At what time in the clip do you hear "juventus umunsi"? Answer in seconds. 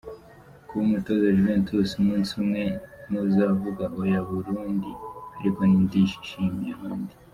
1.37-2.31